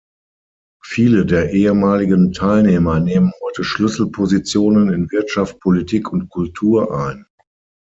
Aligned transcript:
Viele 0.83 1.27
der 1.27 1.51
ehemaligen 1.51 2.31
Teilnehmer 2.31 2.99
nehmen 2.99 3.33
heute 3.43 3.63
Schlüsselpositionen 3.63 4.91
in 4.91 5.11
Wirtschaft, 5.11 5.59
Politik 5.59 6.11
und 6.11 6.27
Kultur 6.29 6.91
ein. 6.99 7.27